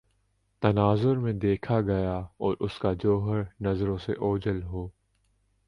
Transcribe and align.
تناظرمیں 0.61 1.33
دیکھا 1.33 1.79
گیا 1.81 2.15
اور 2.37 2.55
اس 2.59 2.79
کا 2.79 2.93
جوہرنظروں 2.93 3.97
سے 3.97 4.13
اوجھل 4.19 4.63
ہو 4.63 4.87